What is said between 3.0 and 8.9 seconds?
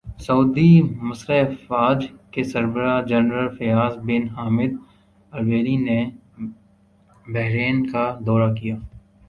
general Fayyad bin Hamid Al Ruwaili نے Bahrain کا دورہ کیا